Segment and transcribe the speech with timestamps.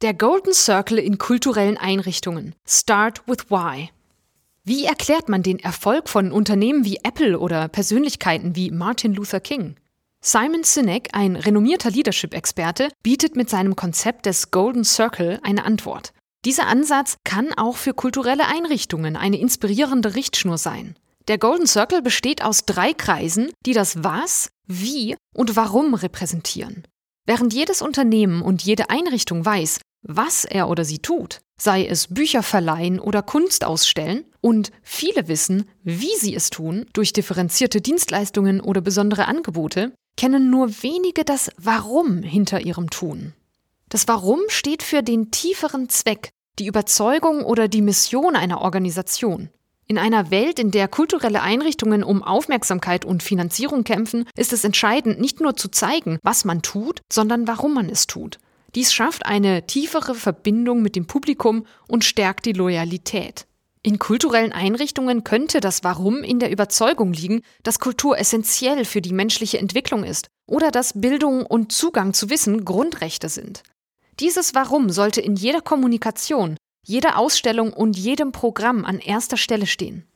[0.00, 2.54] Der Golden Circle in kulturellen Einrichtungen.
[2.64, 3.90] Start with Why.
[4.62, 9.74] Wie erklärt man den Erfolg von Unternehmen wie Apple oder Persönlichkeiten wie Martin Luther King?
[10.20, 16.12] Simon Sinek, ein renommierter Leadership-Experte, bietet mit seinem Konzept des Golden Circle eine Antwort.
[16.44, 20.94] Dieser Ansatz kann auch für kulturelle Einrichtungen eine inspirierende Richtschnur sein.
[21.26, 26.84] Der Golden Circle besteht aus drei Kreisen, die das Was, Wie und Warum repräsentieren.
[27.28, 32.42] Während jedes Unternehmen und jede Einrichtung weiß, was er oder sie tut, sei es Bücher
[32.42, 38.80] verleihen oder Kunst ausstellen, und viele wissen, wie sie es tun, durch differenzierte Dienstleistungen oder
[38.80, 43.34] besondere Angebote, kennen nur wenige das Warum hinter ihrem Tun.
[43.88, 49.50] Das Warum steht für den tieferen Zweck, die Überzeugung oder die Mission einer Organisation.
[49.86, 55.20] In einer Welt, in der kulturelle Einrichtungen um Aufmerksamkeit und Finanzierung kämpfen, ist es entscheidend,
[55.20, 58.38] nicht nur zu zeigen, was man tut, sondern warum man es tut.
[58.74, 63.46] Dies schafft eine tiefere Verbindung mit dem Publikum und stärkt die Loyalität.
[63.82, 69.12] In kulturellen Einrichtungen könnte das Warum in der Überzeugung liegen, dass Kultur essentiell für die
[69.12, 73.62] menschliche Entwicklung ist oder dass Bildung und Zugang zu Wissen Grundrechte sind.
[74.20, 80.06] Dieses Warum sollte in jeder Kommunikation, jeder Ausstellung und jedem Programm an erster Stelle stehen.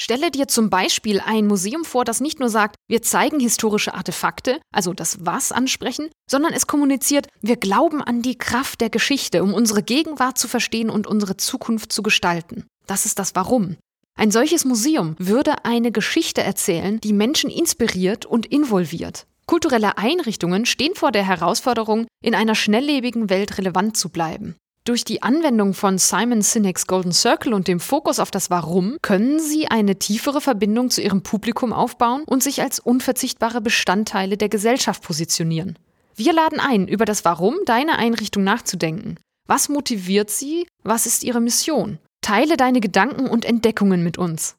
[0.00, 4.60] Stelle dir zum Beispiel ein Museum vor, das nicht nur sagt, wir zeigen historische Artefakte,
[4.72, 9.52] also das Was ansprechen, sondern es kommuniziert, wir glauben an die Kraft der Geschichte, um
[9.52, 12.64] unsere Gegenwart zu verstehen und unsere Zukunft zu gestalten.
[12.86, 13.76] Das ist das Warum.
[14.16, 19.26] Ein solches Museum würde eine Geschichte erzählen, die Menschen inspiriert und involviert.
[19.46, 24.54] Kulturelle Einrichtungen stehen vor der Herausforderung, in einer schnelllebigen Welt relevant zu bleiben.
[24.88, 29.38] Durch die Anwendung von Simon Sinek's Golden Circle und dem Fokus auf das Warum können
[29.38, 35.02] Sie eine tiefere Verbindung zu Ihrem Publikum aufbauen und sich als unverzichtbare Bestandteile der Gesellschaft
[35.02, 35.78] positionieren.
[36.16, 39.16] Wir laden ein, über das Warum deiner Einrichtung nachzudenken.
[39.46, 40.66] Was motiviert sie?
[40.84, 41.98] Was ist ihre Mission?
[42.22, 44.56] Teile deine Gedanken und Entdeckungen mit uns.